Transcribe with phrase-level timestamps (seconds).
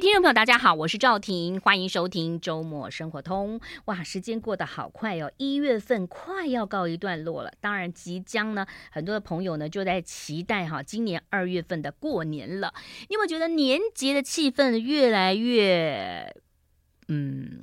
[0.00, 3.60] 听众朋友，大家好，我是赵婷，欢迎收听周末生活通。
[3.84, 7.52] 哇，时间过得好快哦，一月份快要告一段落了。
[7.60, 12.72] 当然，即将呢，很多的朋友呢就在期待哈，今年二月份的过年了。
[13.10, 16.34] 你有没有觉得年节的气氛越来越，
[17.08, 17.60] 嗯，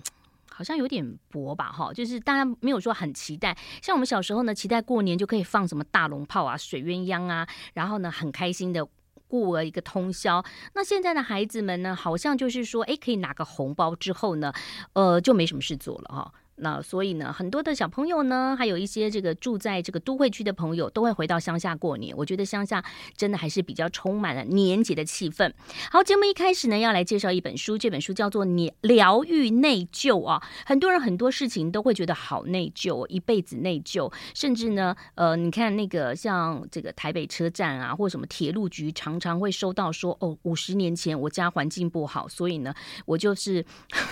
[0.47, 1.71] 好像有点薄吧？
[1.71, 3.57] 哈，就是大家没有说很期待。
[3.81, 8.87] 像我们小时候呢，期待过年就可以放什么大龙炮啊、水鸳鸯啊，然后呢，很开心的。
[9.27, 14.53] 过了一个通宵，那现在的孩子们呢，好像就是说，哎，可以拿个红包之后呢，
[14.93, 16.33] 呃，就没什么事做了哈。
[16.59, 22.15] 那所以呢，很多的小朋友呢，还有一些这个住在这个都会区的朋友，都会回到乡下过年。
[22.17, 22.83] 我觉得乡下
[23.15, 25.53] 真的还是比较充满了年节的气氛。
[25.91, 30.41] 好，节目一开始呢，要来介绍一本书，这本书叫做《年疗愈内疚》啊。
[30.65, 42.73] 很多人很多事情都会觉得好内疚，一辈子内疚，甚至呢，呃，你看那个像这个台北车站啊，或什么铁路局，常常会收到说，哦，五十年前我家环境不好，所以呢，
[43.05, 43.63] 我就是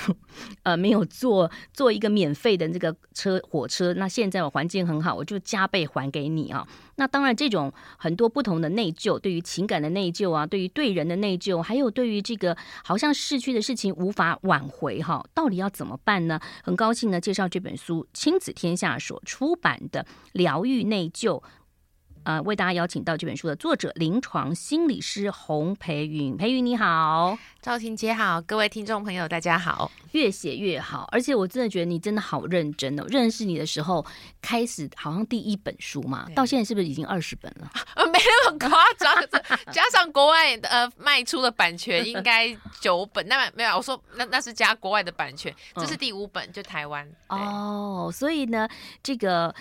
[0.62, 2.35] 呃没有做做一个免。
[2.36, 6.68] 费的这个车火车，那现在我环境很好，我就加倍还给你啊。
[6.98, 16.40] 那当然，这种很多不同的内疚，对于情感的内疚啊，对于对人的内疚，还有对于这个好像逝去的事情无法挽回哈，到底要怎么办呢？
[16.64, 21.40] 很高兴呢，介绍这本书，亲子天下所出版的《疗愈内疚》。
[22.26, 26.36] 呃，为大家邀请到这本书的作者，临床心理师洪培云。
[26.36, 29.92] 培云你好，赵婷姐好，各位听众朋友大家好。
[30.14, 33.06] 越写越好，而且我真的觉得你真的好认真哦。
[33.10, 34.04] 认识你的时候，
[34.42, 37.70] 开始好像第一本书嘛，到现在是不是已经二十本了？
[37.96, 39.14] 呃， 没那么夸张，
[39.72, 43.24] 加上国外呃卖出的版权应该九本。
[43.30, 47.08] 那没有，我说那那是加国外的版权，这是第五本，嗯、就台湾。
[47.28, 48.68] 哦，所以呢，
[49.04, 49.54] 这个。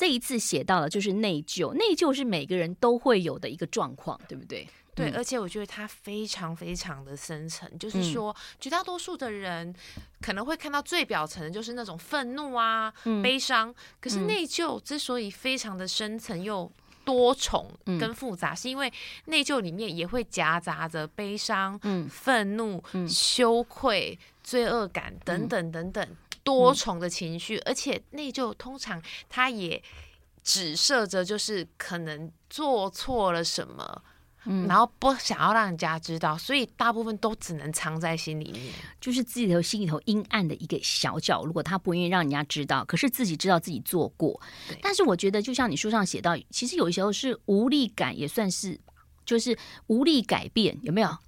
[0.00, 4.66] 这一次写到了就是内疚，内疚是每个人都会有的一个状况，对不对？
[4.94, 9.74] 对，而且我觉得它非常非常的深层，就是说绝大多数的人
[10.22, 12.90] 可能会看到最表层的就是那种愤怒啊、
[13.22, 16.72] 悲伤，可是内疚之所以非常的深层又
[17.04, 18.90] 多重跟复杂，是因为
[19.26, 21.78] 内疚里面也会夹杂着悲伤、
[22.08, 26.08] 愤怒、羞愧、罪恶感等等等等。
[26.42, 29.82] 多重的情绪，嗯、而且内疚通常他也
[30.42, 34.02] 指涉着就是可能做错了什么，
[34.46, 41.46] 嗯，然后不想要让人家知道，所以大部分都只能藏在心里面，就是自己头心里头阴暗的一个小角落。
[41.46, 44.40] 如果他不愿意让人家知道，可是自己知道自己做过。
[44.66, 48.80] 对但是我觉得，就像你书上写到，其实有的时候是无力感，也算是
[49.26, 49.56] 就是
[49.88, 51.18] 无力改变，有没有？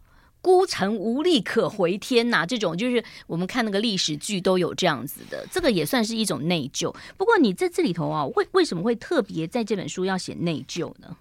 [0.43, 6.93] 孤城无力可回天呐、啊，这种就是我们看那个历史剧都有这样子的，这个也算是一种内疚。
[7.17, 11.17] 不过你在这里头啊，为为什么会特别在这本书要写内疚呢？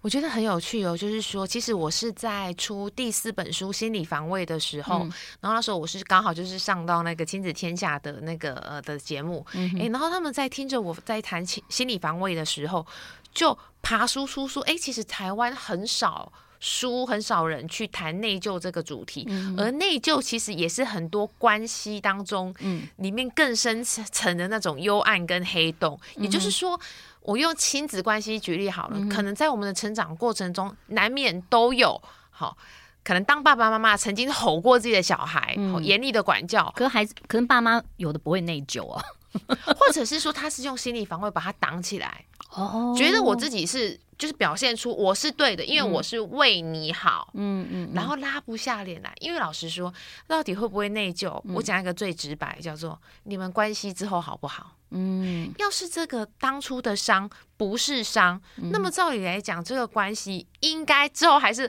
[0.00, 12.84] 我觉得很有趣哦，就是说，其实我是在出第四本书《心理防卫》的时候，嗯、然后那时候我是刚好就是上到那个亲子天下的那个呃的节目，哎、然后他们在听着我在谈心心理防卫的时候，
[13.32, 16.32] 就爬书书说，哎，其实台湾很少。
[16.64, 25.98] 书很少人去谈内疚这个主题，嗯、而内疚其实也是很多关系当中，嗯，里面更深层的那种幽暗跟黑洞。
[26.14, 26.80] 嗯、也就是说，
[27.22, 32.56] 我用亲子关系举例好了，嗯、可能在我们的成长过程中，难免都有好，
[33.02, 39.02] 可能当爸爸妈妈曾经吼过自己的小孩，嗯、严厉的管教，可是孩子可能爸妈有的不会内疚啊，
[39.76, 43.98] 或者是说他是用心理防卫把它挡起来，哦，觉得我自己是。
[44.18, 49.12] 就是表现出我是对的，因为我是为你好，嗯嗯，然后拉不下脸来。
[49.18, 49.92] 因为老实说，
[50.28, 51.42] 到底会不会内疚？
[51.52, 54.76] 我讲一个最直白，叫做你们关系之后好不好？
[54.90, 58.40] 嗯，要是这个当初的伤不是伤，
[58.70, 61.68] 那么照理来讲，这个关系应该之后还是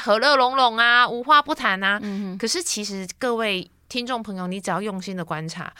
[0.00, 2.00] 和乐融融啊，无话不谈啊。
[2.38, 5.70] 可是其实各位听众朋友，你只要用心的观察。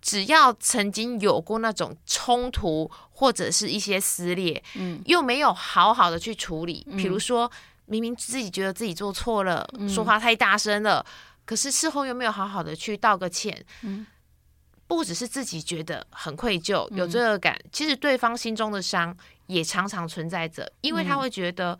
[0.00, 7.50] 只要曾经有过那种冲突或者是一些撕裂，嗯，又没有好好的去处理，比如说
[7.86, 11.04] 明明自己觉得自己做错了，嗯，说话太大声了，
[11.44, 14.06] 可是事后又没有好好的去道个歉，嗯，
[14.86, 21.78] 不只是自己觉得很愧疚、有罪恶感，其实对方心中的伤也常常存在着，因为他会觉得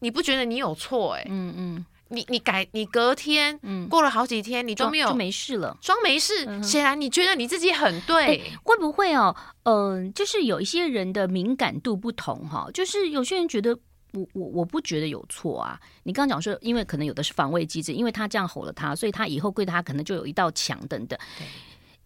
[0.00, 1.86] 你不觉得你有错，欸，嗯嗯。
[2.14, 6.62] 你你改你隔天，嗯，过了好几天，你都没有就没事了，装没事。
[6.62, 9.34] 显然你觉得你自己很对，会不会哦？
[9.64, 13.76] 嗯、呃，就是有一些人的敏感度不同哈，就是有些人觉得
[14.12, 15.78] 我我我不觉得有错啊。
[16.04, 21.18] 你刚刚讲说，因为可能有的是防卫机制，因为他这样吼了他，所以他以后对他可能就有一道墙等等。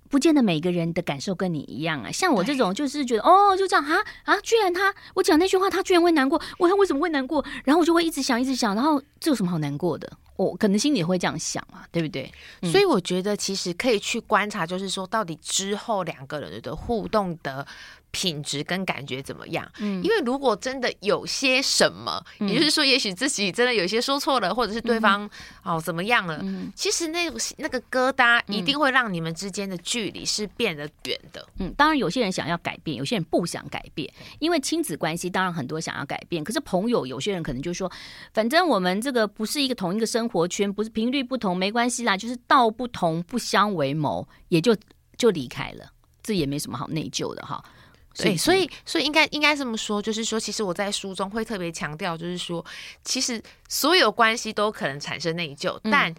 [0.08, 7.44] 不见得每个人的感受跟你一样啊，像我这种就是觉得哦，就这样啊啊，居然他我讲那句话，他居然会难过，我他为什么会难过？
[7.64, 10.10] 然后我就会一直想，一直想，然后这有什么好难过的？
[10.38, 12.32] 我可能心里会这样想嘛，对不对？
[12.62, 17.66] 嗯、所以我觉得其实可以去观察，就是说到底之后两个人的互动的
[18.10, 19.68] 品质跟感觉怎么样？
[19.80, 25.24] 嗯，因为如果真的有些什么，嗯、也就是说，也许自己真的有些说错了，或者是对方、
[25.64, 31.46] 嗯、哦怎么样了，嗯、其实那个那个疙瘩一定会让你们之间的距离是变得远的。
[31.58, 34.08] 嗯，当然有些人想要改变，有些人不想改变，
[34.38, 37.90] 因为亲子关系当然很多想要改变，可是朋友有些人可能就说，
[38.32, 44.76] 反正我们这个不是一个同一个生活圈，不是频率不同，没关系啦，就是道不同不相为谋，也就
[45.16, 45.90] 就离开了，
[46.22, 47.64] 这也没什么好内疚的哈。
[48.14, 52.64] 对，所以所以应该应该这么说，就是说，其实我在书中会特别强调，就是说，
[53.04, 56.12] 其实所有关系都可能产生内疚，嗯、但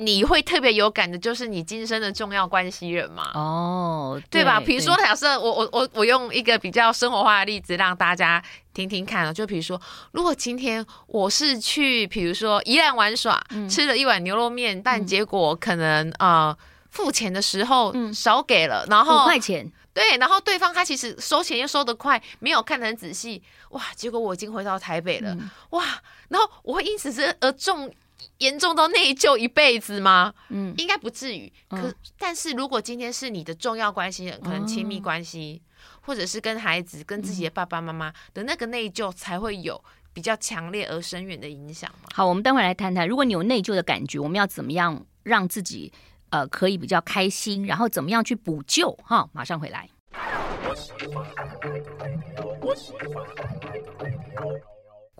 [0.00, 3.30] 你会特别有感的，就是你今生的重要关系人嘛。
[3.34, 4.58] 哦，对，对吧？
[4.58, 8.42] 比如说，假设我我我我用一个比较生活化的例子让大家
[8.72, 9.80] 听听看啊，就比如说，
[10.12, 16.58] 如果今天我是去，比如说宜兰玩耍，嗯、吃了一碗牛肉面，但结果可能啊、呃、
[16.90, 19.70] 付钱的时候少给了，然后五块钱。
[19.92, 23.82] 对，然后对方他其实收钱又收得快，没有看得很仔细，哇！
[23.96, 25.84] 结果我已经回到台北了，嗯、哇！
[26.28, 27.92] 然后我会因此而重
[28.40, 30.34] 严重到内疚一辈子吗？
[30.50, 31.50] 嗯，应该不至于。
[31.68, 35.70] 可、嗯、但是如果今天是你的重要关系人，可能亲密关系，嗯、
[36.02, 39.82] 或者是跟孩子、跟自己的爸爸妈妈的那个内疚，才会有
[40.12, 42.08] 比较强烈而深远的影响嘛。
[42.12, 45.92] 好，我们待会来谈谈，如果你有内疚的感觉，我们要怎么样让自己？
[46.30, 48.96] 呃，可以比较开心，然后怎么样去补救？
[49.02, 49.88] 哈，马上回来。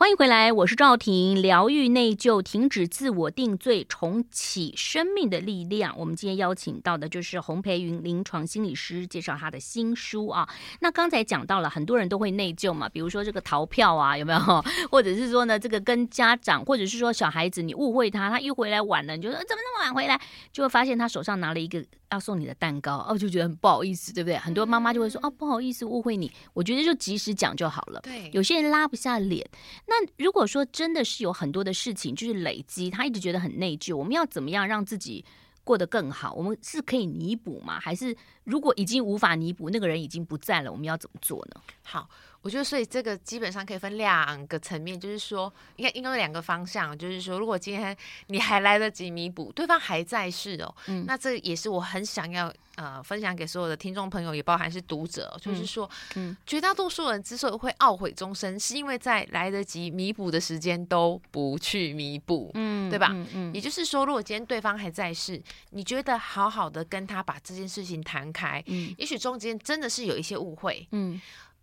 [0.00, 1.42] 欢迎回来，我是赵婷。
[1.42, 5.94] 疗愈内疚，停止自我定罪，重启生命的力量。
[5.98, 10.48] 我们今天邀请到的就是洪培云临床心理师，介绍他的新书啊。
[10.80, 14.40] 那刚才讲到了，很多人都会内疚嘛，比如说这个逃票啊，有没有？
[14.90, 20.18] 或者是说呢，这个跟家长，或者是说小孩子，你误会他，他一回来晚了，你就说怎么那么晚回来？
[20.50, 21.84] 就会发现他手上拿了一个。
[22.10, 24.36] 要送你的蛋糕哦，就觉得很不好意思，对不对？
[24.38, 26.30] 很多妈妈就会说哦，不好意思，误会你。
[26.52, 28.00] 我觉得就及时讲就好了。
[28.00, 29.48] 对，有些人拉不下脸。
[29.86, 35.24] 那如果说真的是有很多的事情就是累积，他一直觉得很内疚，我们要怎么样让自己
[35.62, 36.32] 过得更好？
[36.34, 37.78] 我们是可以弥补吗？
[37.78, 41.60] 还是如果已经无法弥补，那个人已经不在了，我们要怎么做呢？
[41.82, 42.08] 好。
[42.42, 47.94] 我觉得，所以这个基本上可以分两个层面，就是说，应该应该有两个方向，就是说，如果今天
[48.28, 63.08] 你还来得及弥补，对方还在世哦，嗯，那这也是我很想要呃分享给所有的听众朋友，也包含是读者，就是说，嗯，绝大多数人之所以会懊悔终生，是因为在来得及弥补的时间都不去弥补，嗯，对吧？
[63.12, 65.38] 嗯，嗯，也就是说，如果今天对方还在世，
[65.70, 71.20] 你觉得好好的跟他把这件事情谈开，嗯，也许中间真的是有一些误会，嗯。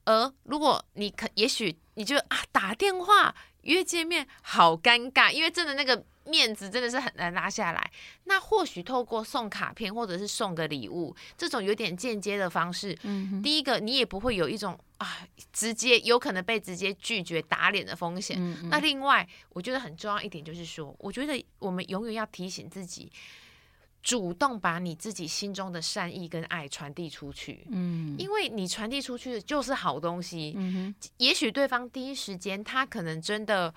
[0.07, 7.91] 而如果你可，也许你就啊打电话约见面好尴尬，因为真的那个面子真的是很难拉下来。
[8.23, 18.37] 那或许透过送卡片或者是送个礼物这种有点间接的方式，嗯，第一个你也不会有一种啊直接有可能被直接拒绝打脸的风险。
[18.39, 23.11] 嗯嗯，那另外我觉得很重要一点就是说，我觉得我们永远要提醒自己。
[24.01, 33.73] 主动把你自己心中的善意跟爱传递出去，嗯，因为你传递出去的就是好东西，嗯哼，也许对方第一时间他可能真的。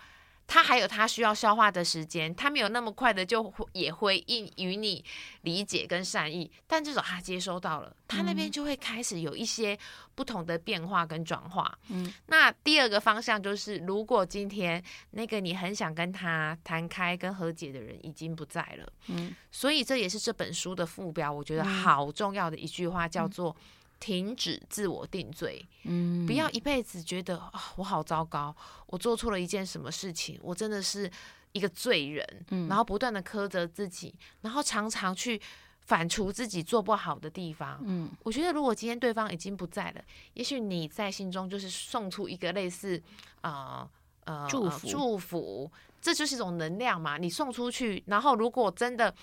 [0.52, 5.04] 他还有他需要消化的时间，他没有那么快的就也回应与你
[5.42, 9.78] 理解跟善意，但这种他接收到了，他那边就会开始有一些
[10.16, 11.78] 不同的变化跟转化。
[11.90, 23.54] 嗯，那第二个方向就是，如果今天那个你很想跟他谈开跟和解的人已经不在了，嗯，所以这也是这本书的副标，我觉得好重要的一句话叫做。
[24.00, 31.08] 停止自我定罪，嗯，不要一辈子觉得啊，我好糟糕，我做错了一件什么事情，我真的是
[31.52, 35.38] 一个罪人，嗯，然后不断的苛责自己，然后常常去
[35.82, 40.02] 反刍自己做不好的地方，嗯，我觉得如果今天对方已经不在了，
[40.32, 43.00] 也许你在心中就是送出一个类似
[43.42, 43.86] 啊
[44.24, 49.14] 呃，呃祝福祝福，这就是一种能量嘛，你送出去，然后如果真的。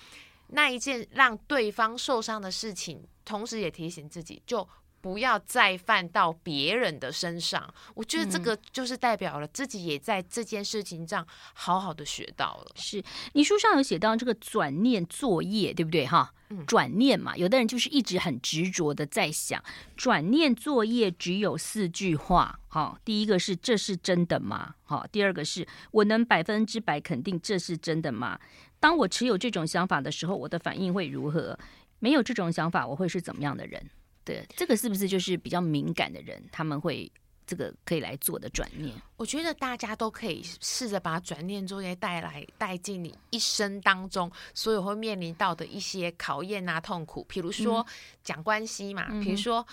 [0.50, 4.66] 那一件让对方受伤的事情，同时也提醒自己，就
[5.02, 7.72] 不要再犯到别人的身上。
[7.94, 12.72] 我觉得这个就是代表了自己也在这件事情上好好的学到了。
[12.74, 13.04] 是
[13.34, 16.06] 你书上有写到这个转念作业，对不对？
[16.06, 16.32] 哈，
[16.66, 19.62] 转念嘛，有的人就是一直很执着的在想，
[19.94, 22.58] 转念作业只有四句话。
[22.68, 24.74] 好，第一个是这是真的吗？
[24.84, 28.40] 好，第二个是我能百分之百肯定这是真的吗？
[28.80, 31.58] 当我持有这种想法的时候，我的反应会如何？
[31.98, 33.84] 没有这种想法，我会是怎么样的人？
[34.24, 36.42] 对，这个是不是就是比较敏感的人？
[36.52, 37.10] 他们会
[37.46, 38.94] 这个可以来做的转念？
[39.16, 47.24] 我觉得大家都可以试着把转念作业带来带进你一生当中，所有会面临到的一些考验啊、痛苦。
[47.28, 47.86] 比如说
[48.22, 49.66] 讲、嗯、关系嘛，比如说、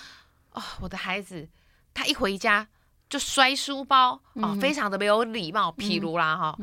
[0.53, 1.47] 嗯、哦，我的孩子
[1.93, 2.67] 他一回家
[3.09, 5.71] 就摔书包、嗯、哦，非常的没有礼貌。
[5.77, 6.57] 譬如啦哈。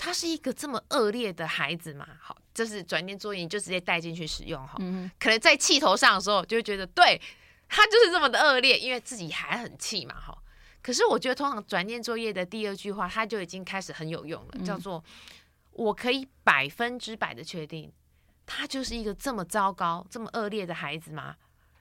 [0.00, 2.06] 他是一个这么恶劣的孩子嘛？
[2.20, 4.74] 好，这是转念作业，你就直接带进去使用哈。
[4.80, 7.20] 嗯，可能在气头上的时候，就会觉得对
[7.68, 10.16] 他就是这么的恶劣，因为自己还很气嘛。
[10.18, 10.36] 哈，
[10.82, 15.04] 可是我觉得通常转念作业的第二句话，他就已经开始很有用了，嗯、叫做
[15.70, 17.92] 我可以百分之百的确定，
[18.44, 21.36] 他就是一个这么糟糕、这么恶劣的孩子吗？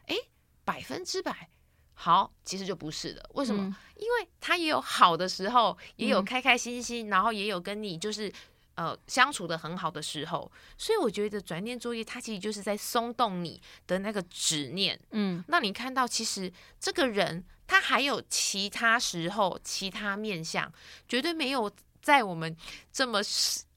[0.06, 0.16] 诶，
[0.64, 1.50] 百分之百。
[1.96, 3.28] 好，其实就不是的。
[3.34, 3.64] 为什么？
[3.64, 8.32] 嗯、因为他也有好的时候，也有开开心心，嗯、然后也有跟你就是
[8.78, 10.50] 呃相处的很好的时候。
[10.78, 14.98] 所以我觉得转念作业，它其实就是在松动你的那个执念。
[15.12, 20.72] 嗯，那你看到其实这个人他还有其他时候、其他面相，
[21.10, 21.70] 绝对没有
[22.02, 22.56] 在我们
[22.94, 23.22] 这么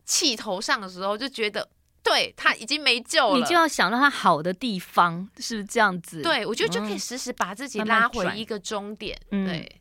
[0.04, 1.68] 气头上的时候就觉得。
[2.02, 6.22] 对，他已经没救了，你就要想到他好的地方，是不是这样子？
[6.22, 9.20] 对，我觉得就可以时时把自己拉回一个终点。
[9.30, 9.80] 嗯、对、嗯，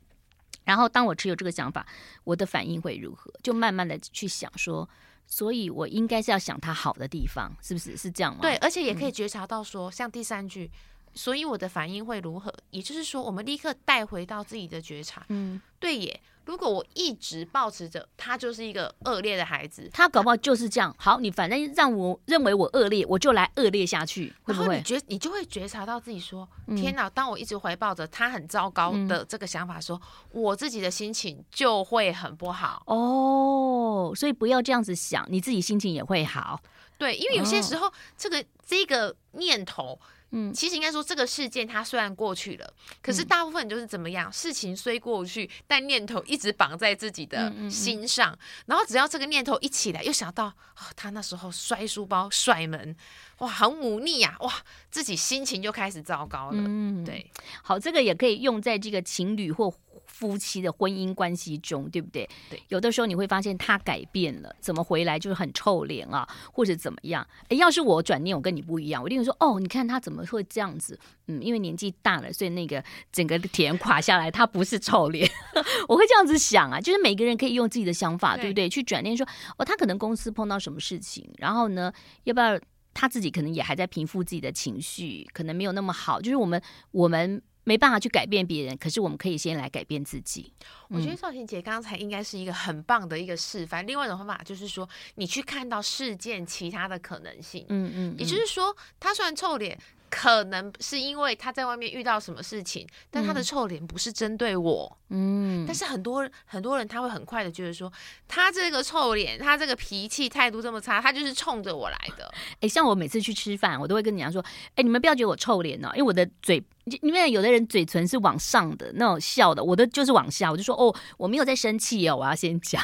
[0.66, 1.88] 然后当我持有这个想法，
[2.26, 3.32] 我的反应会如何？
[3.42, 4.88] 就慢慢的去想说，
[5.30, 7.96] 所以我应该是要想他好的地方，是不是？
[7.96, 8.42] 是这样吗？
[8.42, 10.70] 对，而且也可以觉察到说，嗯、像第三句，
[11.14, 12.54] 所以我的反应会如何？
[12.72, 15.26] 也就是说，我们立刻带回到自己的觉察。
[15.30, 16.20] 嗯，对耶。
[16.46, 20.96] 如果我一直保持着他就是一个恶劣的孩子，他搞不好就是这样。
[20.98, 24.66] 好，你反正让我认为我恶劣，我就来恶劣下去，会不会？
[24.66, 30.02] 然后你觉你就会觉察到自己说：“嗯、天哪！”当我一直怀抱着他很糟糕的这个想法说，说、
[30.34, 32.82] 嗯、我自己的心情就会很不好。
[32.88, 36.60] 哦，所以不要这样子想，你自己心情也会好。
[36.98, 40.00] 对，因为有些时候、哦、这个这个念头。
[40.32, 44.32] 嗯，其实应该说，这个事件它虽然过去了，可是大部分就是怎么样？
[44.32, 48.38] 事情虽过去，但念头一直绑在自己的心上。
[48.66, 52.96] 然后只要这个念头一起来，又想到哦他那时候摔书包、甩门，
[53.40, 54.54] 哇，很忤逆呀，哇，
[54.92, 56.58] 自己心情就开始糟糕了。
[56.58, 57.30] 嗯，对。
[57.64, 59.74] 好，这个也可以用在这个情侣或。
[60.10, 62.28] 夫妻的婚姻关系中，对不对？
[62.50, 67.26] 对，有的时候你会发现他改变了，怎么回来就是很臭脸啊，或者怎么样？
[67.48, 71.00] 诶，要是我转念，我跟你不一样，我一定会说：哦，你看他怎么会这样子？
[71.28, 75.30] 嗯，因为年纪大了，所以那个整个田垮下来，他不是臭脸。
[75.88, 78.68] 我会这样子想啊，就是每个人可以用自己的想法，对，对不对？
[78.68, 79.26] 去转念说：
[79.58, 81.94] 哦，他可能公司碰到什么事情，然后呢，
[82.26, 82.60] 要不要
[82.94, 86.20] 他自己可能也还在平复自己的情绪，可能没有那么好。
[86.20, 86.62] 就是我们
[86.92, 87.42] 我们。
[87.70, 90.52] 没办法去改变别人，可是我们可以先来改变自己。
[90.88, 93.86] 我觉得赵婷姐刚才应该是一个很棒的一个示范。
[93.86, 97.64] 另外一种方法就是说，你去看到事件其他的可能性。
[97.70, 99.78] 嗯嗯，也就是说，他虽然臭脸。
[100.10, 104.98] 可能是因为他在外面遇到什么事情，但他的臭脸不是针对我。
[105.10, 107.92] 嗯，但是很多很多人他会很快的觉得说，
[108.28, 112.32] 他这个臭脸，他这个脾气态度这么差，他就是冲着我来的。
[112.62, 114.44] 哎，像我每次去吃饭，我都会跟你讲说，
[114.76, 116.64] 哎，你们不要觉得我臭脸哦，因为我的嘴，
[117.02, 122.84] 因为有的人嘴唇是往上的那种笑的，我的就是往下，我就说哦，我没有在生气哦，我要先讲，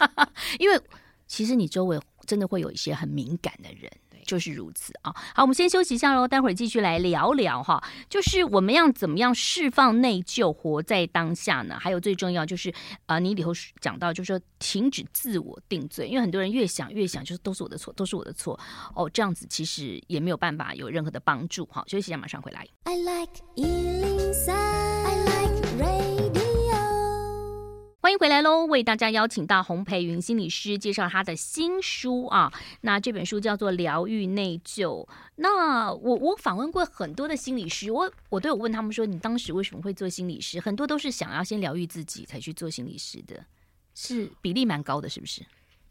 [0.58, 0.80] 因为
[1.26, 3.90] 其实你周围真的会有一些很敏感的人。
[4.28, 5.10] 就是如此啊！
[5.34, 7.82] 好，我们先休息一下喽，待会儿继续来聊聊哈。
[8.10, 11.78] 就是我们要怎么样释放内疚，活在当下呢？
[11.80, 12.70] 还有最重要就是
[13.06, 18.60] 啊、你以后讲到，就是说停止自我定罪，因为很多人越想越想，就是都是我的错，都是我的错
[18.94, 21.66] 哦，这样子其实也没有办法有任何的帮助。
[21.72, 22.66] 好，休息一下，马上回来。
[22.84, 23.32] I like
[28.08, 28.64] 欢迎回来喽！
[28.64, 32.50] 为大家邀请到洪培云心理师介绍他的新书啊，
[32.80, 35.04] 那这本书叫做《疗愈内疚》。
[35.36, 40.58] 那我我访问过很多的心理师，我我都有问他们说，你当时为什么会做心理师？
[40.58, 43.44] 很多都是想要先疗愈自己才去做心理师的，
[43.94, 45.42] 是比例蛮高的，是不是？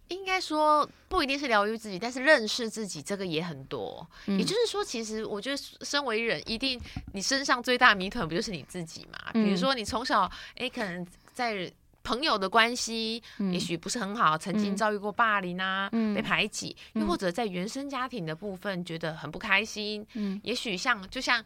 [0.08, 4.10] 应该说不一定是疗愈自己，但是认识自己这个也很多。
[4.26, 6.82] 嗯、也就是说，其实我觉得身为人，一定
[7.14, 9.32] 你身上最大谜团不就是你自己嘛？
[9.34, 11.72] 比如说你从小哎，可能在。
[12.08, 13.22] 朋友的关系
[13.52, 20.08] 也许不是很好，嗯、曾经遭遇过霸凌啊，嗯、被排挤，又或者在原生家庭的部分觉得很不开心。
[20.14, 21.44] 嗯，也许像就像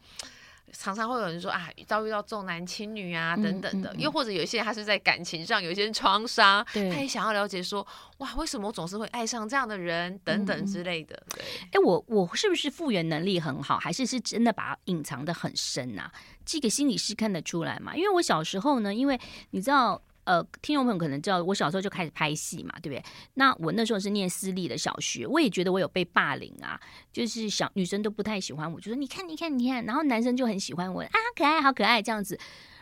[0.72, 7.86] 常常会有人说啊，遭遇到重男轻女啊等等的，嗯嗯嗯、又或者有一些人他是在感情上有一些创伤，他也想要了解说
[8.20, 11.22] 哇，为什么我总是会爱上这样的人等等之类的。
[11.36, 16.12] 对，哎，我我是不是复原能力很好，还是是真的把它隐藏的很深啊？
[16.46, 17.96] 这个心理师看得出来嘛？
[17.96, 20.00] 因为我小时候呢，因为你知道。
[20.24, 23.04] 呃，听众朋友可能知道，我小时候就开始拍戏嘛，对不对？
[23.34, 26.80] 那我那时候是念私立的小学，我也觉得我有被霸凌啊，
[27.12, 32.40] 就是小女生都不太喜欢我，就说你看，你看，你看，然后男生就很喜欢我啊，可爱，好可爱这样子。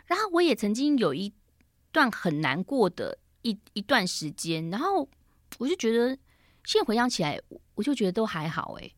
[0.08, 1.34] 然后我也曾经有一
[1.92, 5.08] 段很难过的一一段时间，然后
[5.60, 6.10] 我就觉得
[6.66, 7.40] 现在回想起来，
[7.76, 8.92] 我就觉得都还好哎。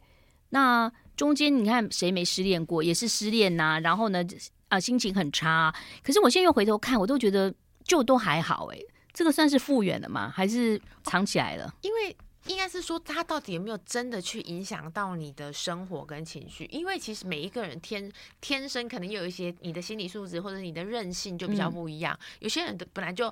[0.49, 2.81] 那中间你看谁没失恋过？
[2.81, 4.23] 也是失恋呐、然后呢
[4.69, 5.73] 啊心情很差。
[6.03, 7.53] 可是我现在又回头看，我都觉得
[7.83, 8.79] 就都还好哎。
[9.13, 10.29] 这个算是复原了吗？
[10.29, 11.65] 还是藏起来了？
[11.65, 12.15] 哦、因为。
[12.47, 16.65] 应该是说，他到底有没有真的去影响到你的生活跟情绪？
[16.71, 18.11] 因为其实每一个人天
[18.41, 22.17] 天生可能有一些你的心理素质或者你的韧性就比较不一样。
[22.19, 23.31] 嗯、有些人的本来就。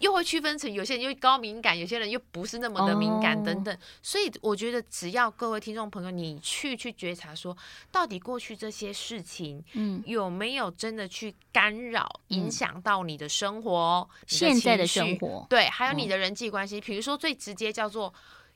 [0.00, 7.56] 又会区分成有些人又高敏感，有些人又不是那么的敏感等等，所以我觉得只要各位听众朋友，你去去觉察说，
[7.92, 15.46] 到底过去这些事情，嗯，有没有真的去干扰、影响到你的生活、现在的生活？
[15.50, 16.80] 对，还有你的人际关系。
[16.80, 18.12] 比如说最直接叫做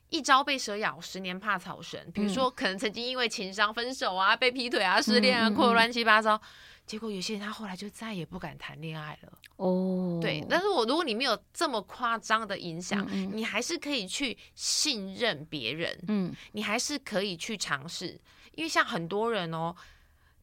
[0.08, 2.00] 一朝被蛇咬，十年怕草绳。
[2.14, 6.40] 比如说可能曾经因为情商分手啊，被劈腿啊，失恋啊，或者乱七八糟。
[6.86, 10.18] 结果有些人他后来就再也不敢谈恋爱了哦。
[10.20, 18.20] 对，但是我如果你没有这么夸张的影响，嗯嗯，你还是可以去信任别人，嗯，你还是可以去尝试。
[18.52, 19.74] 因为像很多人哦，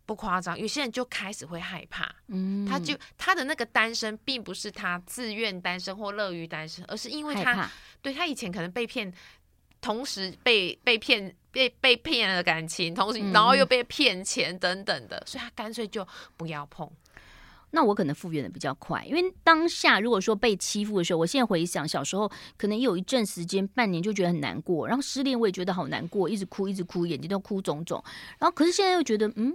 [0.06, 7.70] 不夸张，有些人就开始会害怕，嗯，他就他的那个单身并不是他自愿单身或乐于单身，而是因为他
[8.02, 9.14] 对他以前可能被骗，
[9.82, 11.36] 同时被被骗。
[11.54, 16.08] 被被骗了感情，同时然后又被骗钱等等的，嗯、所以他干脆就
[16.38, 16.90] 不要碰。
[17.72, 28.02] 那我可能复原的比较快，因为当下如果说被欺负的时候，我现在回想小时候，可能有一阵时间半年就觉得很难过，然后失恋我也觉得好难过，一直哭一直哭，眼睛都哭肿肿。
[28.40, 29.54] 然后可是现在又觉得嗯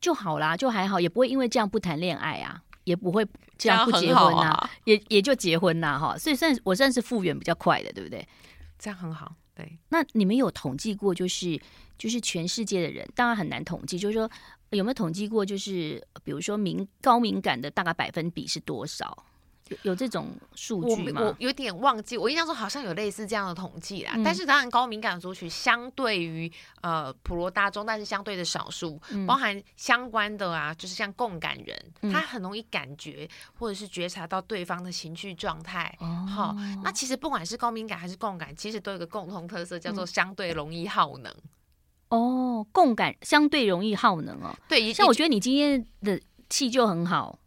[0.00, 3.26] 就好啦，就还好，也不会因为这样不谈恋爱啊， 也不会
[3.58, 6.16] 这样不结婚啊，啊也也就结婚呐、啊、哈。
[6.16, 8.26] 所以算我算是复原比较快的，对不对？
[8.78, 9.34] 这样很好。
[9.58, 11.60] 对，那你们有统计过，就是
[11.98, 14.30] 就是全世界的人，当然很难统计，就是说
[14.70, 19.26] 有没有统计过，就是比如说敏高敏感的大概百分比是多少？
[19.68, 21.20] 有有这种数据吗？
[21.20, 24.12] 我，我有点忘记，我印象中好像有类似这样的统计啦。
[24.14, 33.28] 嗯、但是当然，高敏感的族群相对于呃普罗大众，但是相对的少数，嗯、包含相关的啊，就是像共感人，嗯、他很容易感觉
[33.58, 35.96] 或者是觉察到对方的情绪状态。
[35.98, 41.34] 好、哦，那其实不管是高敏感还是共感，其实都有一个共同特色，叫做相对容易耗能。
[42.10, 44.56] 哦，共感相对容易耗能哦。
[44.68, 47.38] 对，像我觉得你今天的气就很好。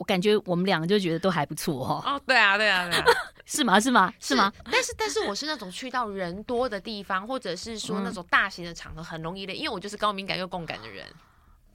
[0.00, 2.02] 我感觉我们两个就觉得都还不错哦。
[2.06, 3.04] 哦，对啊，对啊，对啊，
[3.44, 3.78] 是吗？
[3.78, 4.10] 是吗？
[4.18, 4.50] 是吗？
[4.64, 11.04] 但是，但是我是那种去到人多的地方，或者是说那种大型的场合，很容易累，因为我就是高敏感又共感的人。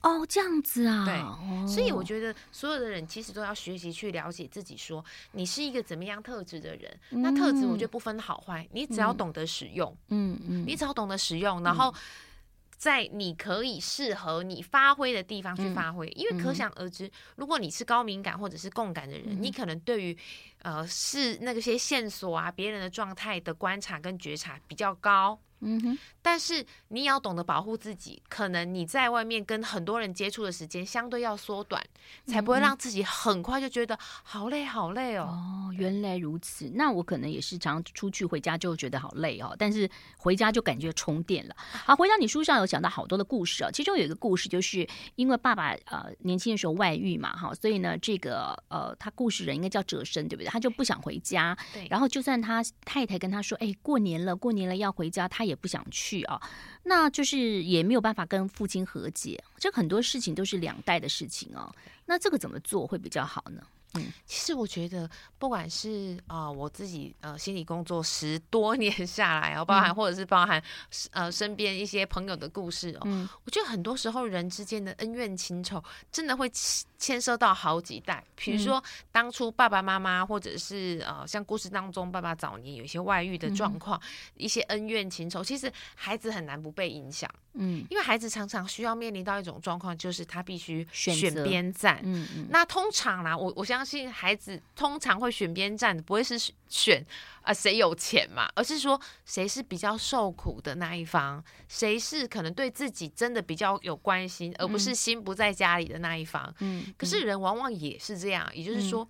[0.02, 1.06] 哦，这样子啊。
[1.06, 7.00] 对，所以我觉得所有的人其实都要学习去了解自己，说你是一个怎么样特质的人。
[7.12, 11.94] 那特质我觉得不分好坏，你只要懂得使用，嗯嗯，你只要懂得使用，然后。
[12.78, 20.18] 在你可以适合你发挥的地方去发挥，嗯、因为可想而知，嗯、如果你是高敏感或者是共感的人，嗯、你可能对于
[20.66, 25.40] 呃是那个些线索啊、别人的状态的观察跟觉察比较高。
[25.62, 31.82] 嗯哼，但是你也要懂得保护自己，可能你在外面跟很多人接触的时间相对要缩短，
[32.28, 35.24] 才不会让自己很快就觉得好累好累哦。
[35.24, 41.56] 哦，原来如此，那我可能也是常出去回家就觉得好累哦，但是回家就感觉充电了。
[41.58, 50.50] 好，回到你书上有讲到好多的故事啊，其中有一个故事就是因为爸爸呃年轻的时候外遇嘛，哈，所以呢这个呃他故事人应该叫哲生对不对？
[50.56, 56.42] 他就不想回家，对，然后就算他太太跟他说，哎，过年了，过年了要回家，他也不想去啊，
[56.84, 61.70] 那就是也没有办法跟父亲和解，这很多事情都是两代的事情哦。
[62.06, 63.62] 那这个怎么做会比较好呢？
[63.98, 70.62] 嗯，其实我觉得，不管是啊、呃，我自己呃，心理工作十多年下来，哦，包含或者是包含
[71.12, 76.50] 呃身边一些朋友的故事哦，嗯，我觉得很多时候人之间的恩怨情仇，真的会
[77.06, 78.24] 牵涉到好几代。
[78.36, 87.30] 比如说当初爸爸妈妈，或者是呃，像故事当中爸爸早年有一些外遇的状况，嗯、一些恩怨情仇，其实孩子很难不被影响。
[87.54, 92.02] 嗯，因为孩子常常需要面临到一种状况，就是他必须选边站。
[92.04, 96.36] 嗯嗯，那通常啦，我我相信孩子通常会选边站的，不会是
[96.68, 97.06] 选
[97.46, 106.54] 啊谁有钱嘛，而是说谁是比较受苦的那一方，谁是可能对自己真的比较有关心，而不是心不在家里的那一方。
[106.60, 109.08] 嗯，可是人往往也是这样，也就是说，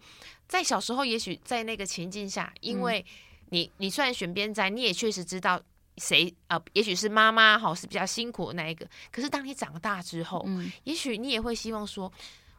[0.48, 3.04] 在小时候，也许在那个情境下，因为
[3.50, 5.62] 你你虽然选边站，你也确实知道。
[5.98, 8.86] 谁呃，也许是妈妈哈，是比较辛苦的那一个。
[9.14, 12.12] 可是当你长大之后，嗯，也许你也会希望说，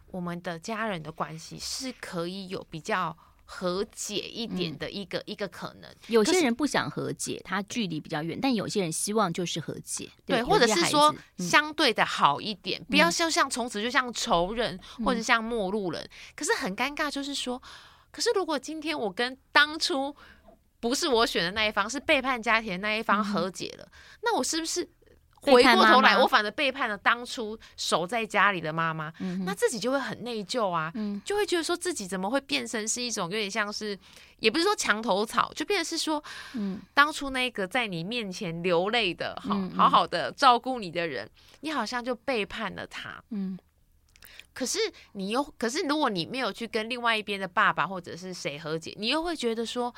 [0.06, 3.14] 我们的家人的关系是可以有比较
[3.46, 5.90] 和解一点的一个、嗯、一个可能。
[6.08, 16.06] 有些人不想和解，他距离比较远，但有些人希望就是和解，对，或者是说相对的好一点，嗯、不要像像从此就像仇人、嗯、或者像陌路人。
[16.34, 17.62] 可是很尴尬，就是说，
[18.10, 20.14] 可是如果今天我跟当初
[20.80, 23.90] 不是我选的那一方，是背叛家庭的那一方和解了，嗯、
[24.24, 24.88] 那我是不是？
[25.52, 33.98] 回过头来，我反而背叛了当初守在家里的妈妈，嗯、那自己就会很内疚啊，嗯、就会觉得说自己怎么会变成是一种有点像是，
[34.38, 36.22] 也不是说墙头草，就变成是说，
[36.54, 41.28] 嗯，当初那个在你面前流泪的，好、嗯、好好的照顾你的人，
[41.60, 43.58] 你好像就背叛了他，嗯，
[44.52, 44.78] 可是
[45.12, 49.94] 你又，可是如果你没有去跟另外一边的爸爸或者是谁和解，你又会觉得说。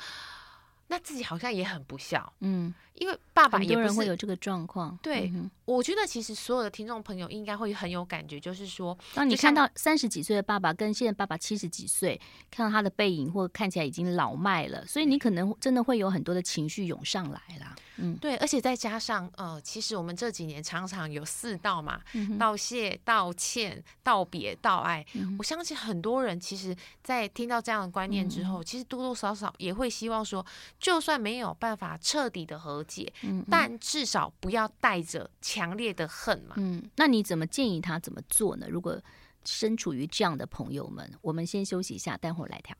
[0.91, 4.97] 那自己好像也很不孝，嗯，因为爸爸也不是会有这个状况。
[5.01, 12.19] 对，嗯、我觉得其实所有的听众朋友应该会很有感觉，就是说，当你看到三十几岁的爸爸跟现在爸爸七十几岁，
[12.51, 17.75] 看到他的背影或看起来已经老迈了，所以你可能真的会有很多的情绪涌上来啦。
[18.01, 25.05] 嗯，对，而且再加上呃，其实我们这几年常常有四道嘛，嗯、道谢、道歉、道别、道爱。
[25.15, 30.45] 嗯、我相信很多人其实，在听到这样的观念之后，嗯、其实多多少少也会希望说，
[30.79, 36.55] 就算没有办法彻底的和解，嗯、哼但至少不要带着强烈的恨嘛。
[36.57, 38.67] 嗯，那你怎么建议他怎么做呢？
[38.69, 38.99] 如果
[39.45, 42.75] 身处于这样的朋友们，我们先休息一下，待会儿来聊。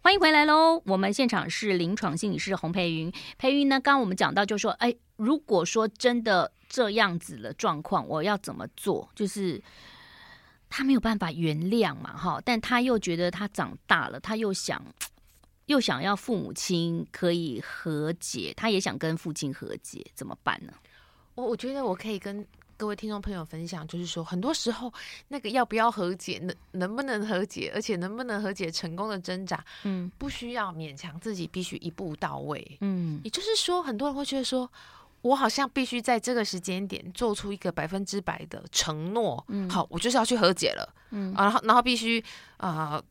[0.00, 0.80] 欢迎回来喽！
[0.86, 3.12] 我们现场是临床心理师洪培云。
[3.36, 9.08] 培云呢，刚刚我们讲到，就说，哎，如果说真的这样子的状况，我要怎么做？
[9.14, 9.62] 就是
[10.68, 14.82] 他没有办法原谅嘛，哈，但他又觉得他长大了，他又想
[15.66, 20.72] 又想要父母亲可以和解，他也想跟父亲和解，怎么办呢？
[21.34, 22.46] 我我觉得我可以跟。
[22.80, 24.94] 各位听众朋友，分享就是说，很多时候
[25.26, 34.70] 那个要不要和解，能能不能和解，而且能不能和解成功的挣扎，嗯，不需要勉强自己必须一步到位，嗯，也就是说，很多人会觉得说，
[35.22, 42.22] 我好像必须在这个时间点做出一个百分之百的承诺，嗯，好，我就是要去和解了，嗯，然后然后必须
[42.58, 43.04] 啊、呃，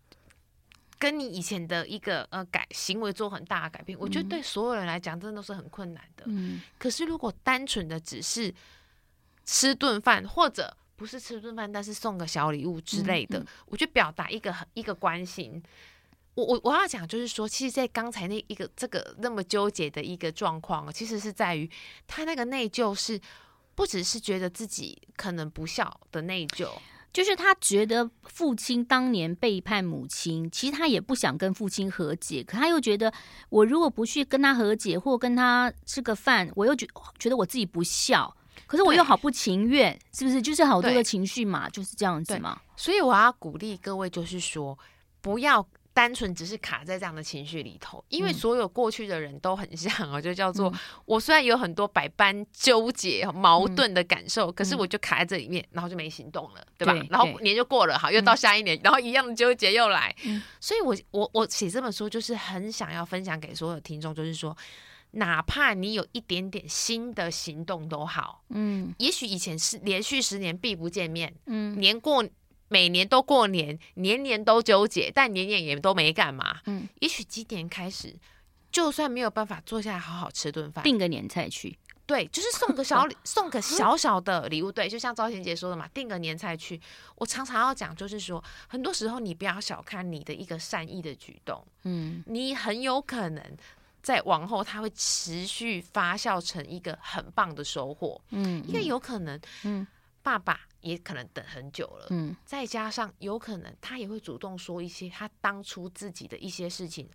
[0.97, 8.53] 跟你以前的一个呃改行为做很大的改变，我觉得对所有人来讲，真的都是很困难的，嗯，可是如果单纯的只是
[9.45, 13.41] 吃顿饭，或者不是吃顿饭，但是送个小礼物之类的，嗯。
[13.41, 15.61] 嗯、我就表达一个一个关心。
[16.38, 21.67] 我我我要讲就是说，其实，在刚才那一个这个那么纠结的一个状况，其实是在于
[22.06, 23.19] 他那个内疚是
[23.73, 26.69] 不只是觉得自己可能不孝的内疚，
[27.12, 33.12] 就是他觉得父亲当年背叛母亲，其实他也不想跟父亲和解，可他又觉得
[33.50, 38.32] 我如果不去跟他和解，或跟他吃个饭，我又觉觉得我自己不孝。
[38.67, 40.41] 可是我又好不情愿，是不是？
[40.41, 42.60] 就是好多的情绪嘛，就是这样子嘛。
[42.76, 44.78] 所以我要鼓励各位，就是说，
[45.21, 45.65] 不要
[45.97, 56.93] 单纯只是卡在这样的情绪里头，因为所有过去的人都很像哦，就叫做、嗯、我虽然有很多百般纠结、矛盾的感受，嗯、可是我就卡在这里面，然后就没行动了，对吧？
[56.93, 57.07] 对？
[57.10, 60.15] 然后年就过了，好，又到下一年，嗯、然后一样的纠结又来。
[60.25, 64.55] 嗯、所以我我我写这本书，就是很想要分享给所有听众，就是说。
[65.12, 72.23] 哪怕你有一点点新的行动都好，嗯，也许以前是连续十年必不见面，嗯，年过
[72.67, 78.15] 每年都过年，年年都纠结，但年年也都没干嘛，嗯，也许今年开始，
[78.71, 86.80] 就算没有办法坐下来好好吃顿饭，订个年菜去，对，就是送个小礼， 送个小小的礼物，对，就像赵贤杰说的嘛，订个年菜去。
[87.15, 93.43] 我常常要讲，就是说，很多时候你不要小看你的一个善意的举动，嗯，你很有可能。
[93.99, 98.21] 在往后，它会持续发酵成一个很棒的收获。
[98.30, 99.86] 嗯，因为有可能，嗯，
[100.27, 102.07] 爸爸也可能等很久了。
[102.09, 107.09] 嗯，再加上有可能他也会主动说一些他当初自己的一些事情，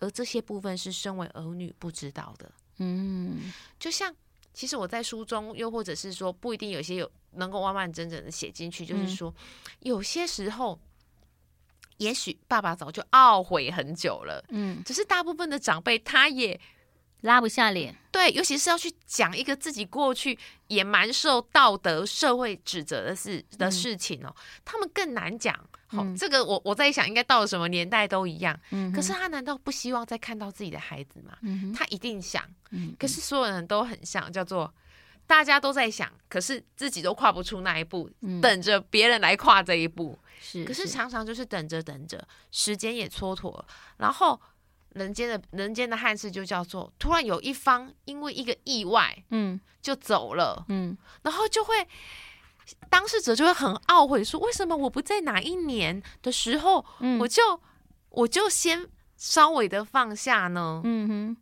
[0.00, 2.52] 而这些部分是身为儿女不知道的。
[2.76, 4.14] 嗯，就像
[4.52, 9.34] 其实我在书中，又或者是说不一定有些有能够完完整整的写进去，就是说
[9.80, 10.78] 有些时候。
[11.98, 16.60] 也许爸爸早就懊悔很久了，嗯，只是大部分的长辈他也
[17.22, 25.54] 拉不下脸，对，尤其是要去讲一个自己过去也蛮受道德社会指责的事的事情哦，嗯、他们更难讲。
[25.90, 28.58] 好、嗯哦，这个我我在想，应该到了什么年代都一样。
[28.70, 31.36] 嗯，可是他难道不希望再看到自己的孩子吗？
[31.40, 32.44] 嗯，他一定想。
[32.70, 34.72] 嗯，可是所有人都很像，叫做
[35.26, 40.18] 大家都在想，可是自己都跨不出那一步，嗯、等着别人来跨这一步。
[40.40, 43.58] 是，可是常常就是等着等着，时间也蹉跎，
[43.96, 44.38] 然后
[44.94, 51.86] 人间的人间的憾事就叫做突然有一方因为一个意外，嗯，就走了，嗯，然后就会
[52.88, 57.42] 当事者就会很懊悔，说为什么我不在哪一年的时候，嗯、我就
[58.10, 60.80] 我就先稍微的放下呢？
[60.84, 61.36] 嗯哼，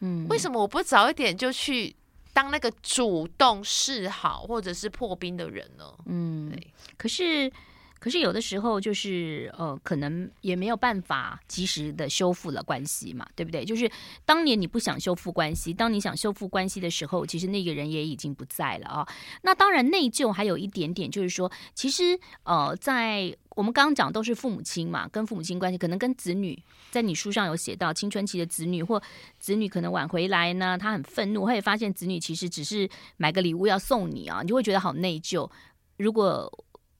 [0.00, 1.94] 嗯，为什么我不早一点就去
[2.32, 5.94] 当那个主动示好或者是破冰的人呢？
[6.06, 6.52] 嗯，
[6.96, 7.50] 可是。
[8.04, 13.64] 可是有的时候就是呃，可能也没有办法及时的修复了关系嘛，对不对？
[13.64, 13.90] 就是
[14.26, 19.08] 当年你不想修复关系，当你想修复关系的时候，其实那个人也已经不在了啊。
[19.40, 29.02] 那当然内疚还有一点点，就是说，其实呃，在我们刚刚讲都是父母亲嘛，跟父母亲关系，可能跟子女，在你书上有写到青春期的子女或
[29.38, 32.86] 子女可能晚回来呢，他很愤怒，他也发现子女其实只是
[33.16, 35.50] 买个礼物要送你啊，你就会觉得好内疚。
[35.96, 36.52] 如果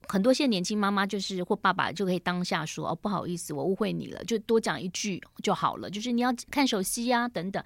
[0.08, 5.88] 很多现在年轻妈妈就是或爸爸就可以当下说哦，不好意思，我误会你了，就多讲一句就好了。
[5.88, 7.62] 就是你要看手机呀等等。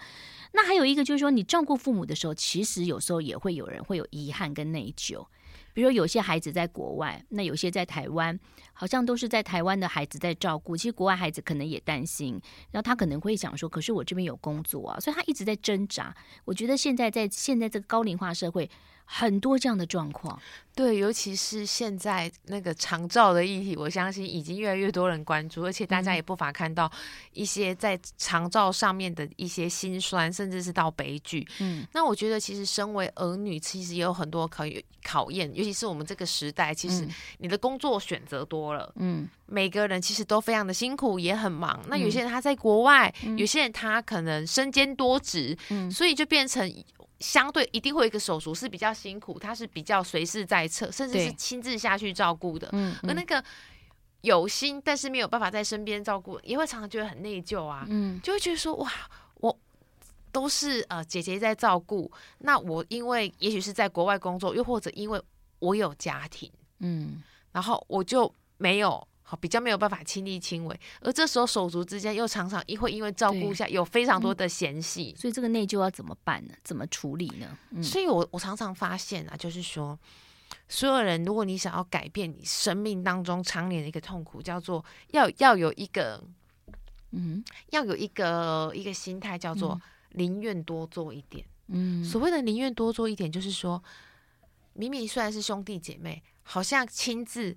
[0.52, 5.26] 那还有一个就是说，你照顾父母的时候，其实有时候也会有人会有遗憾跟内疚。
[5.74, 8.38] 比如说有些孩子在国外，那有些在台湾，
[8.72, 10.76] 好像都是在台湾的孩子在照顾。
[10.76, 16.14] 其实国外孩子可能也担心，然后他可能会想说，可是我这边有工作啊，所以他一直在挣扎。
[16.44, 18.68] 我觉得现在在现在这个高龄化社会。
[19.10, 20.38] 很多这样的状况，
[20.74, 26.92] 对，尤其是现在那个长照的议题，我相信已经越来越多人关注，而且大家也不乏看到
[27.32, 31.48] 一些在长照上面的一些辛酸，甚至是到悲剧。
[31.60, 34.64] 嗯，那我觉得其实身为儿女，其实也有很多考
[35.02, 41.80] 考验，尤其是我们这个时代，其实你的工作选择多了，嗯，每个人其实都非常的辛苦，也很忙。
[41.88, 46.70] 那有些人他在国外，有些人他可能身兼多职，嗯，所以就变成。
[47.20, 52.68] 相对一定会有一个手足是比较辛苦，他是比较随时在侧，甚至是亲自下去照顾的。
[52.72, 53.42] 嗯，而那个
[54.20, 57.84] 有心但是没有办法在身边照顾，也会常常觉得很内疚啊。
[57.88, 58.92] 嗯，就会觉得说哇，
[59.34, 59.58] 我
[60.30, 65.20] 都是呃姐姐在照顾，那我因为也许是在国外工作，又或者因为
[65.58, 69.06] 我有家庭，嗯，然后我就没有。
[69.30, 76.54] 好，比较没有办法亲力亲为，而这时候手足之间又常常因会因为照顾下有非常多的嫌隙，嗯，所以这个内疚要怎么办呢？
[76.64, 77.58] 怎么处理呢？
[77.72, 79.98] 嗯、所以我我常常发现啊，就是说，
[80.66, 86.24] 所有人如果你想要改变你生命当中常年的一个痛苦，叫做要要有一个，
[87.10, 89.78] 嗯，要有一个一个心态，叫做
[90.12, 91.44] 宁愿多做一点。
[91.66, 93.84] 嗯，所谓的宁愿多做一点，就是说，
[94.72, 97.54] 明明虽然是兄弟姐妹，好像亲自。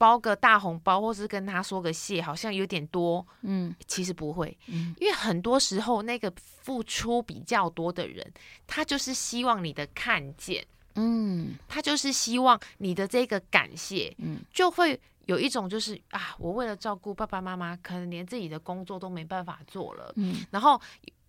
[0.00, 3.24] 包个大红包，或是跟他说个谢，好像有点多。
[3.42, 6.32] 嗯，其实不会，嗯，因为很多时候那个
[6.62, 8.26] 付出比较多的人，
[8.66, 20.80] 他就是希望你的看见，嗯，他就是希望你的这个感谢，嗯，就会有一种就是啊，我为了照顾爸爸妈妈，可能连自己的工作都没办法做了，嗯，然后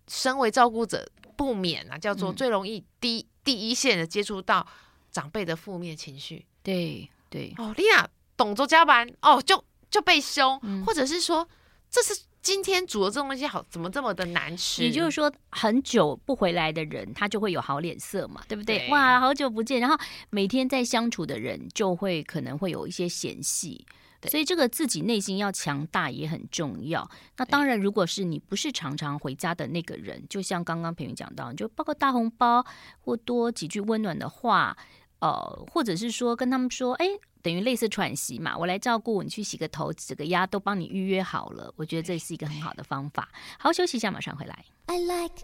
[0.08, 1.06] 身为照顾者，
[1.36, 4.66] 不免啊，叫做最容易第一第一线的接触到
[5.10, 8.08] 长辈的负面情绪，对对，哦，丽亚。
[8.42, 11.48] 动作加班哦，就就被凶，嗯、或者是说，
[11.88, 14.82] 这是今天煮的这东西好，怎么这么的难吃？
[14.82, 18.80] 也就是说，很久不回来的人，他就会有好脸色嘛，对不对？
[18.80, 19.96] 对哇，好久不见，然后
[20.30, 23.86] 每天在相处的人，就会可能会有一些嫌隙，
[24.20, 27.08] 对所以这个自己内心要强大也很重要。
[27.36, 32.64] 那当然，如果是你不是常常回家的那个人，就像刚刚培云讲到，你就包个大红包，
[33.02, 34.76] 或多几句温暖的话，
[35.20, 37.06] 呃，或者是说跟他们说，哎。
[37.42, 41.72] 等于类似喘息嘛，我来照顾你，去洗个头、指个压，都帮你预约好了。
[41.76, 43.28] 我觉得这是一个很好的方法。
[43.58, 44.64] 好好，休息一下，马上回来。
[44.86, 45.42] I like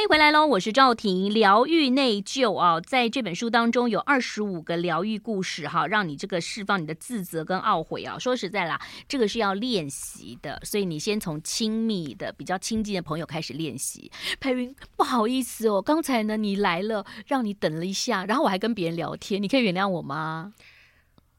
[0.00, 0.46] 欢迎回来喽！
[0.46, 8.18] 我是赵婷，疗愈内疚啊，在这本书当中有二十五个疗愈故事哈，让你这个释放你的自责跟懊悔啊。
[8.18, 14.10] 说实在啦，这个是要练习的，所以你先从亲密的、比较亲近的朋友开始练习。
[14.40, 20.54] 培芸，不好意思哦，刚才呢你来了，让你等了一下，然后我还跟别人聊天，你可以原谅我吗？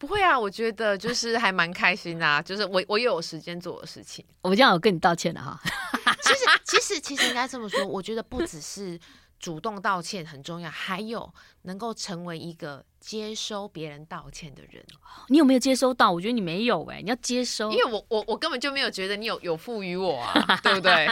[0.01, 5.61] 不会啊，我觉得就是还蛮开心的啊， 就是我我又有时间做的事情，我这样有跟你道歉的哈。
[6.23, 8.99] 其实其实其实应该这么说，我觉得不只是
[9.39, 14.83] 主动道歉很重要，还有能够成为一个接收别人道歉的人。
[15.27, 16.11] 你有没有接收到？
[16.11, 21.07] 我觉得你没有哎、欸，你要接收，因为我我我根本就没有觉得你有有赋予我啊， 对不对？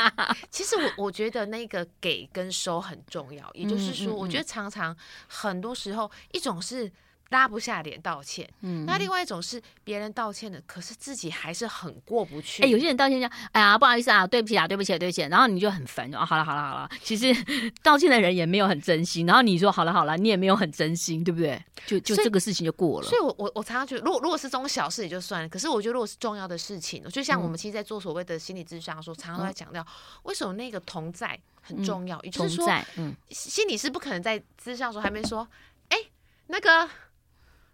[0.50, 4.98] 其实我我觉得那个给跟收很重要，也就是说，我觉得常常
[5.28, 6.92] 很多时候一种是。
[7.30, 12.64] 拉不下脸道歉，嗯，那另外一种是别人道歉的，可是自己还是很过不去。
[12.64, 17.32] 哎、欸，有些人道歉讲，哎呀，不好意思啊，对不起啊，对不起，对不起，然后你就很烦，啊，好了好了好了，其实
[17.84, 21.64] 道歉的人也没有很真心，然后你说好了好了，你也没有很真心，对不对？
[21.86, 23.08] 就就这个事情就过了。
[23.08, 29.86] 所以，我我我常常觉得，如果如果是这种小事也就算了，可是我觉得如果是重要的事情，就像我们其实，在做所谓的心理咨商的时候，常常都在强调，
[30.24, 35.48] 为什么那个同在很重要，嗯、也就是说，嗯，心理是不可能在咨商的时候还没说，
[35.90, 36.12] 哎、欸，
[36.48, 36.90] 那个。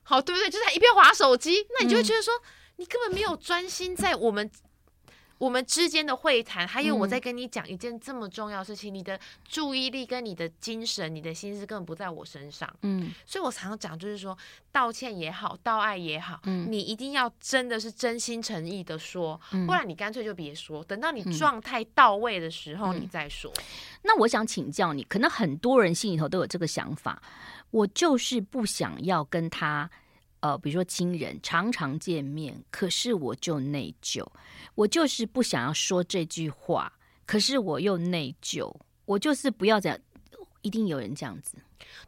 [0.07, 0.49] 好，对不对？
[0.49, 2.45] 就是他一边划手机，那你就会觉得说，嗯、
[2.77, 4.49] 你根本没有专心在我们
[5.39, 12.71] 我们之间的会谈，还有我在跟你讲一件这么重要的事情，嗯、你的注意力跟你的精神、你的心思根本不在我身上。
[12.83, 14.37] 嗯，所以我常常讲，就是说，
[14.71, 23.51] 道歉也好，道爱也好，嗯，你一定要真的是真心诚意的说，嗯、不然你干脆就别说，等到你状态到位的时候你再说。
[23.57, 23.63] 嗯、
[24.03, 27.21] 那我想请教你，可能很多人心里头都有这个想法。
[27.71, 29.89] 我就是不想要跟他，
[30.39, 34.25] 呃，比如说亲人常常见面，可是我就内疚。
[34.75, 36.91] 我就是不想要说这句话，
[37.25, 38.73] 可是我又内疚。
[39.05, 39.99] 我就是不要这样，
[40.65, 41.57] 一定有人这样子。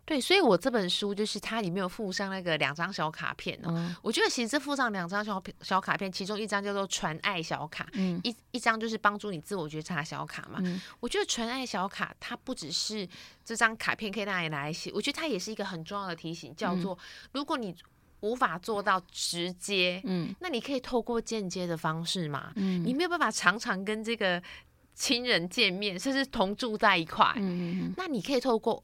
[0.04, 3.70] 对，所以我这本书就是它里面有附上那个两张小卡片哦。
[3.70, 10.60] 嗯、我觉得其实这附上两张小小卡片，其中一张叫做传爱小卡，嗯，一一张就是帮助你自我觉察小卡嘛。
[10.64, 13.08] 嗯、我觉得传爱小卡它不只是
[13.46, 17.76] 这张卡片可以让你来写，我觉得它也是一个很重要的提醒，叫做、嗯、如果你
[18.22, 24.42] 无法做到直接，嗯，那你可以透过间接的方式嘛，嗯，你没有办法常常跟这个
[24.98, 28.82] 亲人见面，甚至同住在一块，嗯，那你可以透过。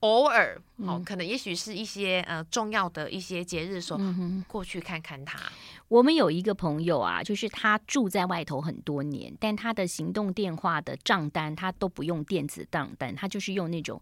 [0.00, 5.38] 偶尔哦，可能也许是一些呃重要的一些节日的时候，嗯、过去看看他。
[5.88, 13.98] 我们有一个朋友啊，就是他住在外头很多年，但他的行动电话的账单他都不用电子账单，他就是用那种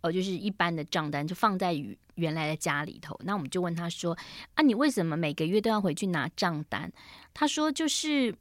[0.00, 1.74] 呃，就是一般的账单，就放在
[2.14, 3.18] 原来的家里头。
[3.24, 4.16] 那我们就问他说
[4.54, 6.90] ：“啊，你为什么每个月都要回去拿账单？”
[7.34, 8.34] 他说：“就是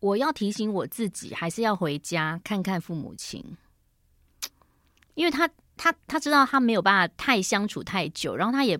[0.00, 3.56] 我要提醒我自己，还是要回家看看父母亲，
[5.14, 5.48] 因为他。”
[5.82, 8.78] 他他知道他没有办法太相处太久，然后他也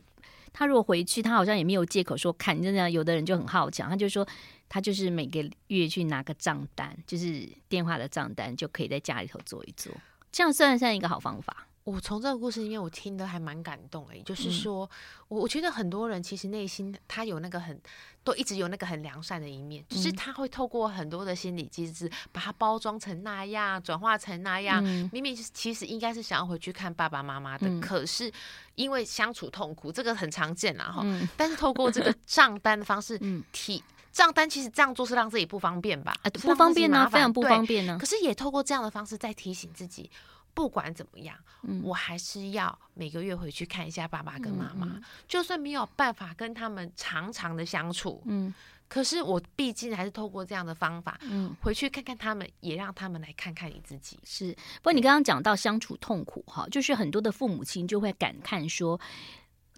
[0.52, 2.62] 他如果回去，他好像也没有借口说看。
[2.62, 4.28] 真的，有的人就很好强，他就说
[4.68, 9.90] 他就是每个月去拿个账单，就是电话的账单，就可以在家里头做一做，
[10.30, 11.66] 这样算不算一个好方法？
[11.84, 14.88] 我从这个故事里面，我听得还蛮感动诶，就是说，
[15.28, 17.80] 我我觉得很多人其实内心他有那个很，
[18.22, 24.82] 都一直有那个很良善的一面，只是他会透过很多的心理机制，把它包装成那样，转化成那样。
[25.10, 28.30] 明明其实应该是想要回去看爸爸妈妈的，可是
[28.74, 31.04] 因为相处痛苦，这个很常见啊哈。
[31.36, 33.18] 但是透过这个账单的方式
[33.52, 36.14] 提账单，其实这样做是让自己不方便吧？
[36.42, 37.96] 不方便呢，非常不方便呢。
[37.98, 40.10] 可是也透过这样的方式在提醒自己。
[40.54, 44.86] 不管怎么样，嗯、我还是要每个月回去看一下爸爸跟妈妈。
[44.86, 48.52] 嗯嗯、就算没有办法跟他们常常的相处，嗯，
[48.88, 54.18] 可是我毕竟还是透过这样的方法，嗯，回去看看他们，也让他们来看看你自己。
[54.24, 59.00] 是，不过你刚刚讲到相处痛苦哈，就是很多的父母亲就会感叹说。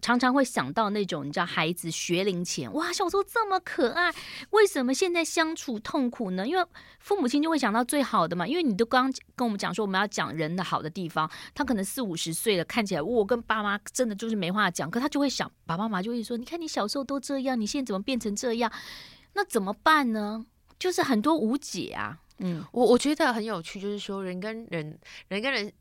[0.02, 4.12] 常常会想到那种你知道孩子学龄前哇，小时候这么可爱，
[4.50, 6.46] 为什么现在相处痛苦呢？
[6.46, 6.66] 因为
[6.98, 8.44] 父母亲就会想到最好的嘛。
[8.44, 18.70] 因为你都刚刚跟我们讲说我们要讲人的好的地方，他可能四五十岁了，看起来我跟爸妈真的就是没话讲，可他就会想，爸爸妈妈就会说，你看你小时候都这样，你现在怎么变成这样？
[19.34, 20.44] 那怎么办呢？
[20.80, 22.18] 就是很多无解啊。
[22.38, 25.72] 嗯，我我觉得很有趣，就是说人跟人，人跟人。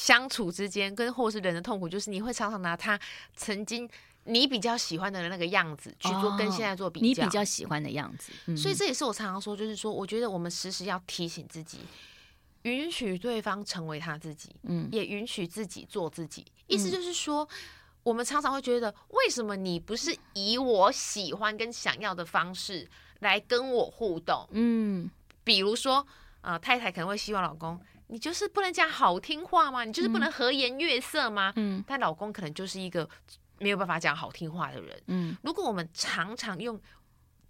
[0.00, 2.98] 相处之间，跟或是人的痛苦，就是你会常常拿他
[3.36, 3.86] 曾经
[4.24, 8.32] 你比较喜欢的那个样子去做跟现在做比较，你比较喜欢的样子。
[8.46, 11.80] 嗯、所以这也是我常常说，就是说，我觉得我们时时要提醒自己，
[12.62, 16.46] 允许对方成为他自己，嗯，也允许自己做自己。
[16.66, 17.48] 意思就是说，嗯、
[18.04, 24.48] 我们常常会觉得，为什么你不是以我喜欢跟想要的方式来跟我互动？
[24.52, 25.10] 嗯，
[25.44, 26.06] 比如说，
[26.40, 27.78] 呃，太太可能会希望老公。
[28.10, 29.84] 你就是不能讲好听话吗？
[29.84, 31.52] 你就是不能和颜悦色吗？
[31.56, 33.08] 嗯，但老公可能就是一个
[33.58, 35.02] 没有办法讲好听话的人。
[35.06, 36.80] 嗯，如果我们常常用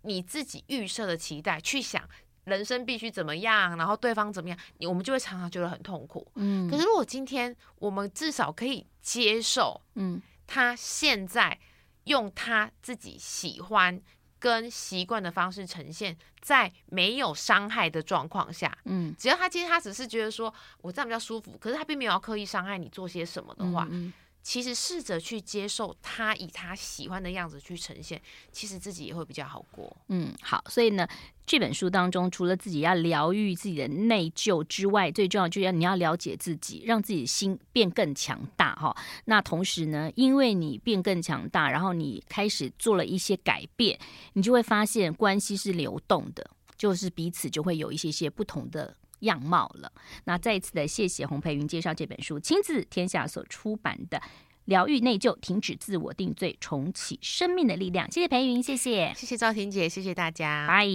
[0.03, 2.03] 你自己预设的期待去想
[2.45, 6.31] 人生必须怎么样，然后对方怎么样，我们就会常常觉得很痛苦。
[6.35, 11.59] 嗯，可是如果今天我们至少可以接受，嗯，他现在
[12.05, 14.01] 用他自己喜欢。
[14.41, 29.95] 跟习惯的方式呈现，在没有伤害的状况下，嗯，只要他今天他只是觉得说我这样比较舒服，可是他并没有要刻意伤害你做些什么的话，嗯嗯，其实试着去接受他以他喜欢的样子去呈现，其实自己也会比较好过。
[30.09, 31.07] 嗯，好，所以呢，
[31.45, 38.97] 这本书当中，除了自己要疗愈自己的内疚之外，最重要就是要你要了解自己，让自己的心变更强大哈。
[39.27, 43.99] 那同时呢，因为你变更强大，然后你开始做了一些改变，
[44.33, 49.93] 你就会发现关系是流动的，就是彼此就会有一些些不同的样貌了。
[50.25, 54.21] 那再一次的谢谢洪培云介绍这本书，亲自天下所出版的。
[54.67, 58.09] 疗愈内疚，停止自我定罪，重启生命的力量。
[58.13, 60.87] 谢谢培云，谢谢，谢谢赵婷姐，谢谢大家，拜。